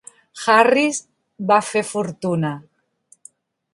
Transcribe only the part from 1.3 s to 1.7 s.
va